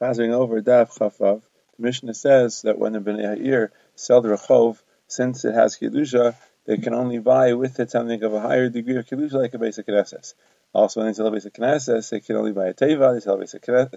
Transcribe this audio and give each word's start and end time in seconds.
Chazing 0.00 0.32
over 0.32 0.60
Daf 0.60 0.96
Chafav, 0.96 1.42
the 1.76 1.82
Mishnah 1.82 2.14
says 2.14 2.62
that 2.62 2.78
when 2.78 2.92
the 2.92 2.98
Bnei 2.98 3.36
Ha'ir 3.36 3.72
sell 3.94 4.20
the 4.20 4.30
Rechov, 4.30 4.80
since 5.06 5.44
it 5.44 5.54
has 5.54 5.76
Kedusha, 5.76 6.34
they 6.66 6.78
can 6.78 6.94
only 6.94 7.18
buy 7.18 7.54
with 7.54 7.78
it 7.78 7.90
something 7.90 8.22
of 8.22 8.32
a 8.32 8.40
higher 8.40 8.68
degree 8.68 8.96
of 8.96 9.06
Kedusha, 9.06 9.34
like 9.34 9.54
a 9.54 9.58
Beis 9.58 9.78
Knesses. 9.78 10.34
Also, 10.72 11.00
when 11.00 11.08
they 11.08 11.14
sell 11.14 11.28
a 11.28 11.30
Beis 11.30 11.48
Knesses, 11.48 12.10
they 12.10 12.20
can 12.20 12.36
only 12.36 12.52
buy 12.52 12.66
a 12.66 12.74
Teva, 12.74 13.14
they 13.14 13.20
sell 13.20 13.34
a 13.34 13.38
basic 13.38 13.62
Teva, 13.62 13.90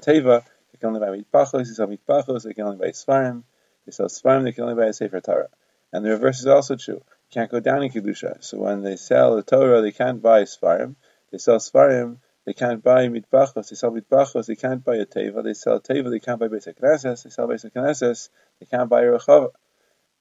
they 0.72 0.78
can 0.80 0.90
only 0.90 1.00
buy 1.00 1.18
Mitpachos, 1.18 1.66
they 1.68 1.74
sell 1.74 1.88
Mitpachos, 1.88 2.44
they 2.44 2.54
can 2.54 2.66
only 2.66 2.78
buy 2.78 2.90
Svarim, 2.90 3.44
they 3.86 3.92
sell 3.92 4.08
Svarim, 4.08 4.44
they 4.44 4.52
can 4.52 4.66
only 4.66 4.76
buy 4.76 4.88
a 4.88 4.94
Sefer 4.94 5.22
Torah. 5.22 5.50
And 5.92 6.06
the 6.06 6.12
reverse 6.12 6.42
is 6.42 6.48
also 6.48 6.76
true. 6.76 6.96
You 6.96 7.32
can't 7.32 7.50
go 7.50 7.60
down 7.60 7.82
in 7.82 7.90
Kedusha. 7.90 8.44
So 8.44 8.60
when 8.60 8.84
they 8.84 8.98
sell 8.98 9.36
the 9.36 9.44
Torah, 9.44 9.82
they 9.82 9.92
can't 9.92 10.22
buy 10.22 10.44
Svarim. 10.44 10.96
They 11.32 11.38
sell 11.38 11.58
Svarim, 11.58 12.18
they 12.48 12.54
can't 12.54 12.82
buy 12.82 13.10
mitpachos, 13.10 13.70
they 13.70 13.76
sell 13.76 13.92
mitpachos, 13.92 14.46
they 14.46 14.56
can't 14.56 14.82
buy 14.82 14.96
a 14.96 15.06
teva, 15.06 15.44
they 15.44 15.54
sell 15.54 15.82
teva, 15.82 16.10
they 16.10 16.22
can't 16.22 16.40
buy 16.40 16.48
beis 16.48 16.66
knesses, 16.66 17.24
they 17.24 17.30
sell 17.30 17.46
beis 17.46 17.70
knesses, 17.70 18.30
they 18.62 18.66
can't 18.66 18.90
buy 18.90 19.02
a 19.02 19.12
rechava. 19.12 19.50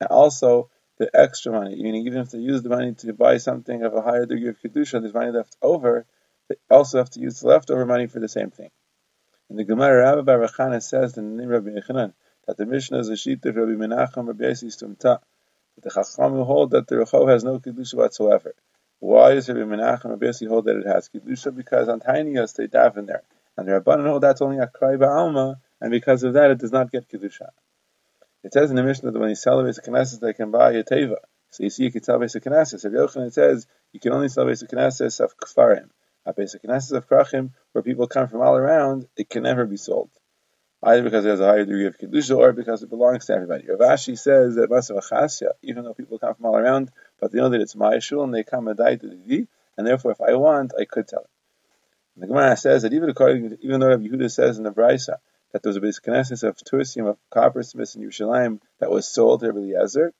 And 0.00 0.08
also, 0.10 0.68
the 0.98 1.08
extra 1.14 1.52
money, 1.52 1.80
meaning 1.80 2.04
even 2.04 2.22
if 2.22 2.30
they 2.30 2.38
use 2.38 2.64
the 2.64 2.68
money 2.68 2.94
to 2.94 3.12
buy 3.12 3.36
something 3.36 3.84
of 3.84 3.94
a 3.94 4.02
higher 4.02 4.26
degree 4.26 4.48
of 4.48 4.60
kedusha, 4.60 5.00
there's 5.00 5.14
money 5.14 5.30
left 5.30 5.56
over, 5.62 6.04
they 6.48 6.56
also 6.68 6.98
have 6.98 7.10
to 7.10 7.20
use 7.20 7.38
the 7.38 7.46
leftover 7.46 7.86
money 7.86 8.08
for 8.08 8.18
the 8.18 8.28
same 8.28 8.50
thing. 8.50 8.70
And 9.48 9.56
the 9.56 9.64
Gemara 9.64 10.16
Rabbi 10.16 10.22
Bar 10.22 10.48
Chana 10.48 10.82
says 10.82 11.16
in 11.16 11.36
the 11.36 11.46
Rabbi 11.46 11.68
Yochanan 11.68 12.12
that 12.48 12.56
the 12.56 12.66
Mishnah 12.66 12.98
is 12.98 13.08
a 13.08 13.16
sheet 13.16 13.46
of 13.46 13.54
Rabbi 13.54 13.70
Menachem 13.70 14.26
Rabbi 14.26 14.46
Yossi 14.46 14.66
Stumta, 14.66 15.20
that 15.76 15.84
the 15.84 15.90
Chacham 15.90 16.42
hold 16.42 16.72
that 16.72 16.88
the 16.88 16.96
rechov 16.96 17.30
has 17.30 17.44
no 17.44 17.60
kedusha 17.60 17.94
whatsoever. 17.94 18.56
Why 19.16 19.32
does 19.32 19.48
Rabbi 19.48 19.60
Menachem 19.60 20.48
hold 20.48 20.66
that 20.66 20.76
it 20.76 20.86
has 20.86 21.08
kedusha? 21.08 21.56
Because 21.56 21.88
on 21.88 22.00
Tainiyas 22.00 22.54
they 22.54 22.66
daven 22.66 23.06
there, 23.06 23.22
and 23.56 23.66
the 23.66 23.72
Rabbanan 23.72 24.06
hold 24.06 24.22
that's 24.22 24.42
only 24.42 24.58
a 24.58 24.66
krai 24.66 24.98
ba'alma, 24.98 25.56
and 25.80 25.90
because 25.90 26.22
of 26.22 26.34
that 26.34 26.50
it 26.50 26.58
does 26.58 26.70
not 26.70 26.92
get 26.92 27.08
kedusha. 27.08 27.48
It 28.44 28.52
says 28.52 28.68
in 28.68 28.76
the 28.76 28.82
Mishnah 28.82 29.12
that 29.12 29.18
when 29.18 29.30
you 29.30 29.34
sell 29.34 29.58
a 29.58 29.64
beis 29.64 29.80
knesses, 29.82 30.20
they 30.20 30.34
can 30.34 30.50
buy 30.50 30.72
a 30.72 30.84
teva. 30.84 31.16
So 31.50 31.62
you 31.62 31.70
see, 31.70 31.84
you 31.84 31.92
can 31.92 32.02
sell 32.02 32.18
beis 32.18 32.36
knesses. 32.36 32.84
Rabbi 32.84 32.96
Yochanan 32.96 33.32
says 33.32 33.66
you 33.90 34.00
can 34.00 34.12
only 34.12 34.28
sell 34.28 34.44
beis 34.44 34.62
knesses 34.70 35.18
of 35.20 35.34
kfarim. 35.38 35.88
A 36.26 36.34
beis 36.34 36.54
knesses 36.62 36.92
of 36.92 37.08
krachim, 37.08 37.52
where 37.72 37.82
people 37.82 38.08
come 38.08 38.28
from 38.28 38.42
all 38.42 38.54
around, 38.54 39.08
it 39.16 39.30
can 39.30 39.44
never 39.44 39.64
be 39.64 39.78
sold 39.78 40.10
either 40.82 41.02
because 41.02 41.24
it 41.24 41.30
has 41.30 41.40
a 41.40 41.46
higher 41.46 41.64
degree 41.64 41.86
of 41.86 41.98
kedusha 41.98 42.36
or 42.36 42.52
because 42.52 42.82
it 42.82 42.90
belongs 42.90 43.26
to 43.26 43.32
everybody. 43.32 43.66
Rav 43.68 43.78
Ashi 43.78 44.18
says 44.18 44.56
that 44.56 44.70
Masav 44.70 45.52
even 45.62 45.84
though 45.84 45.94
people 45.94 46.18
come 46.18 46.34
from 46.34 46.46
all 46.46 46.56
around, 46.56 46.90
but 47.20 47.32
they 47.32 47.38
know 47.38 47.48
that 47.48 47.60
it's 47.60 47.76
my 47.76 47.98
shul 47.98 48.24
and 48.24 48.34
they 48.34 48.44
come 48.44 48.68
and 48.68 48.76
die 48.76 48.96
to 48.96 49.08
the 49.08 49.16
D, 49.16 49.46
and 49.76 49.86
therefore 49.86 50.12
if 50.12 50.20
I 50.20 50.34
want, 50.34 50.72
I 50.78 50.84
could 50.84 51.08
tell 51.08 51.22
it. 51.22 51.30
And 52.14 52.22
the 52.22 52.28
Gemara 52.28 52.56
says 52.56 52.82
that 52.82 52.92
even 52.92 53.10
according 53.10 53.58
even 53.60 53.80
though 53.80 53.88
Rabbi 53.88 54.04
Yehuda 54.04 54.30
says 54.30 54.56
in 54.56 54.64
the 54.64 54.70
Brisa 54.70 55.16
that 55.52 55.62
there 55.62 55.70
was 55.70 55.76
a 55.76 55.80
basic 55.80 56.06
of 56.08 56.56
Tursim 56.56 57.08
of 57.08 57.18
copper 57.30 57.62
smiths 57.62 57.94
in 57.94 58.02
Yerushalayim 58.02 58.60
that 58.80 58.90
was 58.90 59.06
sold 59.06 59.40
to 59.40 59.48
Rabbi 59.48 59.58
Eliezer, 59.58 60.12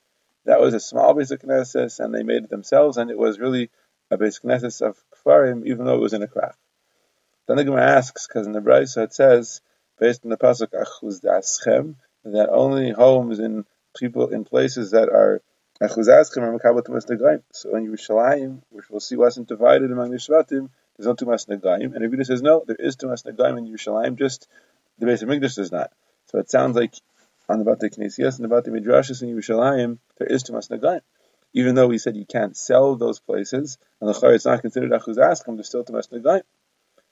that 0.45 0.61
was 0.61 0.75
a 0.75 0.81
small 0.81 1.15
beis 1.15 1.33
knesset 1.33 1.99
and 1.99 2.15
they 2.15 2.23
made 2.23 2.45
it 2.45 2.51
themselves, 2.51 2.97
and 2.97 3.11
it 3.11 3.19
was 3.19 3.39
really 3.39 3.71
a 4.11 4.19
beis 4.19 4.43
knesset 4.45 4.81
of 4.87 4.99
Kfarim, 5.25 5.67
even 5.67 5.87
though 5.87 5.97
it 5.97 6.01
was 6.01 6.13
in 6.13 6.23
a 6.23 6.29
crack. 6.29 6.57
Then 7.49 7.57
the 7.57 7.65
Gemara 7.65 7.97
asks, 7.97 8.27
because 8.27 8.47
in 8.47 8.53
the 8.53 8.61
Brisa 8.61 9.05
it 9.05 9.15
says 9.15 9.61
based 9.99 10.25
on 10.25 10.31
the 10.31 10.37
pasuk 10.37 10.73
Achuz 10.73 11.23
Daschem, 11.23 11.97
that 12.25 12.51
only 12.51 12.91
homes 12.91 13.39
in 13.39 13.65
people 13.97 14.29
in 14.29 14.45
places 14.45 14.91
that 14.91 15.09
are 15.09 15.41
So 15.79 16.01
in 16.01 16.09
Yerushalayim, 17.87 18.63
which 18.71 18.89
we'll 18.89 19.01
see 19.01 19.17
wasn't 19.17 19.49
divided 19.49 19.91
among 19.93 20.11
the 20.11 20.17
Shvatim, 20.17 20.71
there's 20.97 21.07
no 21.07 21.15
Tumas 21.15 21.47
Negaim. 21.49 21.95
And 21.95 22.01
Rebbe 22.01 22.25
says 22.25 22.41
no, 22.41 22.65
there 22.67 22.77
is 22.77 22.97
Tumas 22.97 23.27
Negaim 23.27 23.59
in 23.59 23.67
Yerushalayim, 23.67 24.17
just 24.17 24.49
the 24.99 25.05
base 25.05 25.21
of 25.21 25.29
Mikdash 25.29 25.57
does 25.57 25.71
not. 25.71 25.93
So 26.27 26.39
it 26.39 26.51
sounds 26.51 26.77
like 26.77 26.95
on 27.49 27.59
the 27.59 27.67
Bate 27.67 27.93
Knesias 27.93 28.41
and 28.41 28.45
the 28.45 28.49
Bate 28.49 28.73
Midrashis 28.73 29.23
in 29.23 29.29
Yerushalayim, 29.37 29.99
there 30.17 30.29
is 30.29 30.45
Tumas 30.45 30.71
Negaim. 30.71 31.03
Even 31.53 31.75
though 31.75 31.89
we 31.89 31.99
said 31.99 32.17
you 32.17 32.25
can't 32.25 32.57
sell 32.57 32.97
those 32.97 33.21
places, 33.21 33.77
and 34.01 34.09
the 34.09 34.29
it's 34.31 34.47
not 34.47 34.63
considered 34.63 34.93
Achuz 34.93 35.17
Daschem, 35.17 35.57
there's 35.57 35.69
still 35.69 35.85
Tumas 35.85 36.09
Negaim. 36.09 36.43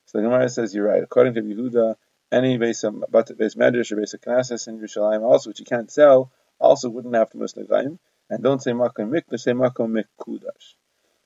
So 0.07 0.19
the 0.19 0.23
Gemara 0.23 0.49
says 0.49 0.75
you're 0.75 0.87
right. 0.87 1.03
According 1.03 1.35
to 1.35 1.43
Yehuda, 1.43 1.97
any 2.33 2.57
base 2.57 2.83
of 2.85 3.05
base 3.11 3.57
medrash 3.57 3.93
or 3.93 3.97
base 3.97 4.15
of 4.15 4.23
knesses 4.23 4.69
in 4.69 4.81
Yerushalayim 4.81 5.21
also, 5.21 5.51
which 5.51 5.61
you 5.61 5.67
can't 5.67 5.91
sell, 5.91 6.33
also 6.59 6.89
wouldn't 6.89 7.15
have 7.15 7.29
to 7.31 7.37
musnagayim. 7.37 7.99
And 8.31 8.43
don't 8.43 8.63
say 8.63 8.73
makom 8.73 9.11
mikdash, 9.11 9.41
say 9.41 9.53
makom 9.53 10.03
mikudash. 10.03 10.75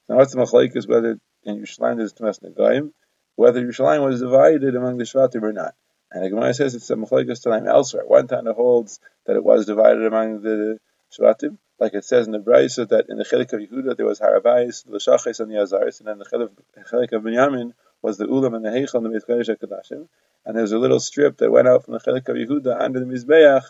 Now, 0.08 0.16
what's 0.16 0.34
the 0.34 0.40
machlekes 0.40 0.88
whether 0.88 1.18
in 1.44 1.60
Yerushalayim 1.60 1.96
there's 1.98 2.12
Nagaim, 2.14 2.92
whether 3.36 3.64
Yerushalayim 3.64 4.04
was 4.04 4.20
divided 4.20 4.74
among 4.74 4.98
the 4.98 5.04
Shvatim 5.04 5.42
or 5.42 5.52
not. 5.52 5.74
And 6.10 6.24
the 6.24 6.30
Gemara 6.30 6.54
says 6.54 6.74
it's 6.74 6.90
a 6.90 6.96
machlekes 6.96 7.42
time 7.42 7.66
elsewhere. 7.66 8.04
One 8.06 8.26
it 8.30 8.54
holds 8.54 9.00
that 9.26 9.36
it 9.36 9.44
was 9.44 9.66
divided 9.66 10.04
among 10.04 10.42
the 10.42 10.78
Shvatim, 11.16 11.58
like 11.78 11.94
it 11.94 12.04
says 12.04 12.26
in 12.26 12.32
the 12.32 12.38
Brisa 12.38 12.88
that 12.88 13.08
in 13.08 13.18
the 13.18 13.24
Chelik 13.24 13.52
of 13.52 13.60
Yehuda 13.60 13.96
there 13.96 14.06
was 14.06 14.20
Harabais, 14.20 14.84
the 14.84 14.98
Shaches, 14.98 15.40
and 15.40 15.50
the 15.50 15.56
Azaris, 15.56 16.00
and 16.00 16.08
then 16.08 16.18
the 16.18 16.24
Chelik 16.24 17.12
of 17.12 17.22
Binyamin 17.22 17.74
was 18.02 18.18
the 18.18 18.26
Ulam 18.26 18.56
and 18.56 18.64
the 18.64 18.70
Heichel 18.70 18.94
and 18.94 19.06
the 19.06 19.10
Beit 19.10 19.60
Kadashim 19.60 20.08
and 20.48 20.56
there's 20.56 20.72
a 20.72 20.78
little 20.78 20.98
strip 20.98 21.36
that 21.36 21.50
went 21.50 21.68
out 21.68 21.84
from 21.84 21.92
the 21.92 22.00
Chelik 22.00 22.28
of 22.28 22.36
Yehuda 22.36 22.80
under 22.80 23.00
the 23.00 23.06
Mizbeach, 23.06 23.64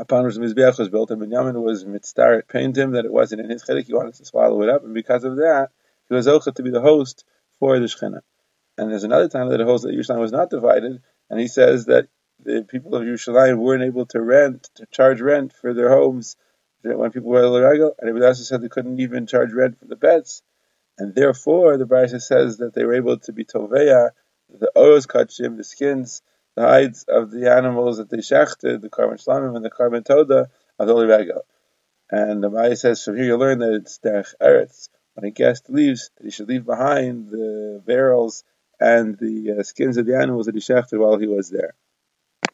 upon 0.00 0.24
which 0.24 0.34
the 0.34 0.40
Mizbeach 0.40 0.78
was 0.78 0.88
built, 0.88 1.10
and 1.10 1.20
Binyamin 1.20 1.62
was 1.62 1.84
mitzvah 1.84 2.42
pained 2.48 2.76
him 2.76 2.92
that 2.92 3.04
it 3.04 3.12
wasn't 3.12 3.42
in 3.42 3.50
his 3.50 3.62
Chelik, 3.62 3.86
he 3.86 3.94
wanted 3.94 4.14
to 4.14 4.24
swallow 4.24 4.62
it 4.62 4.68
up, 4.68 4.82
and 4.82 4.94
because 4.94 5.24
of 5.24 5.36
that, 5.36 5.68
he 6.08 6.14
was 6.14 6.26
Ocha 6.26 6.54
to 6.54 6.62
be 6.62 6.70
the 6.70 6.80
host 6.80 7.24
for 7.58 7.78
the 7.78 7.86
Shechina. 7.86 8.20
And 8.78 8.90
there's 8.90 9.04
another 9.04 9.28
time 9.28 9.50
that 9.50 9.58
the 9.58 9.64
host 9.64 9.84
that 9.84 9.94
Yerushalayim 9.94 10.20
was 10.20 10.32
not 10.32 10.48
divided, 10.48 11.02
and 11.28 11.38
he 11.38 11.48
says 11.48 11.84
that 11.86 12.08
the 12.42 12.64
people 12.66 12.94
of 12.94 13.02
Yerushalayim 13.02 13.58
weren't 13.58 13.82
able 13.82 14.06
to 14.06 14.20
rent, 14.20 14.70
to 14.76 14.86
charge 14.86 15.20
rent 15.20 15.52
for 15.52 15.74
their 15.74 15.90
homes 15.90 16.36
when 16.82 17.10
people 17.10 17.28
were 17.28 17.46
L'Regel, 17.46 17.92
and 17.98 18.08
Ibn 18.08 18.22
also 18.22 18.42
said 18.42 18.62
they 18.62 18.68
couldn't 18.68 19.00
even 19.00 19.26
charge 19.26 19.52
rent 19.52 19.78
for 19.78 19.84
the 19.84 19.96
beds. 19.96 20.42
And 20.96 21.14
therefore, 21.14 21.76
the 21.76 21.84
Brisa 21.84 22.22
says 22.22 22.58
that 22.58 22.72
they 22.74 22.84
were 22.84 22.94
able 22.94 23.18
to 23.18 23.32
be 23.32 23.44
Toveya 23.44 24.10
the 24.58 24.70
oros 24.74 25.06
kachim, 25.06 25.56
the 25.56 25.64
skins, 25.64 26.22
the 26.60 26.66
hides 26.66 27.04
of 27.08 27.30
the 27.30 27.50
animals 27.50 27.96
that 27.96 28.10
they 28.10 28.18
shechted, 28.18 28.82
the 28.82 28.90
korban 28.90 29.22
shlamim 29.22 29.56
and 29.56 29.64
the 29.64 29.70
korban 29.70 30.04
toda 30.04 30.50
of 30.78 30.86
the 30.86 30.94
regal. 30.94 31.42
And 32.10 32.42
the 32.42 32.50
Maya 32.50 32.76
says 32.76 33.02
from 33.02 33.16
here 33.16 33.24
you 33.24 33.36
learn 33.36 33.60
that 33.60 33.72
it's 33.72 33.98
derech 33.98 34.34
eretz. 34.42 34.88
When 35.14 35.24
a 35.24 35.30
guest 35.30 35.70
leaves, 35.70 36.10
that 36.16 36.24
he 36.24 36.30
should 36.30 36.48
leave 36.48 36.66
behind 36.66 37.30
the 37.30 37.82
barrels 37.84 38.44
and 38.78 39.16
the 39.18 39.58
uh, 39.58 39.62
skins 39.62 39.96
of 39.96 40.06
the 40.06 40.16
animals 40.16 40.46
that 40.46 40.54
he 40.54 40.60
shechted 40.60 40.98
while 40.98 41.18
he 41.18 41.26
was 41.26 41.48
there. 41.50 41.74